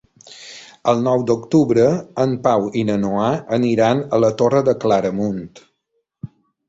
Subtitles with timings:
[0.93, 1.83] El nou d'octubre
[2.25, 5.45] en Pau i na Noa aniran a la Torre de Claramunt.